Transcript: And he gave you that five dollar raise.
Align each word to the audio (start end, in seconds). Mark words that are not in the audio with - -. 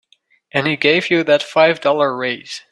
And 0.51 0.65
he 0.65 0.77
gave 0.77 1.11
you 1.11 1.23
that 1.25 1.43
five 1.43 1.79
dollar 1.79 2.17
raise. 2.17 2.63